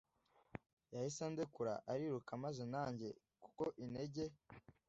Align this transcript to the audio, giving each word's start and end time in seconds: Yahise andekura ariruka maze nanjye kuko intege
Yahise 0.93 1.19
andekura 1.29 1.73
ariruka 1.91 2.31
maze 2.43 2.63
nanjye 2.73 3.07
kuko 3.43 3.63
intege 3.83 4.23